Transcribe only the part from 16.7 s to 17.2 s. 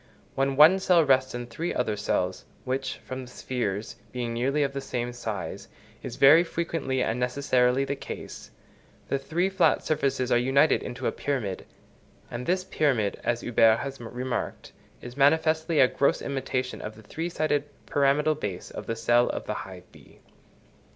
of the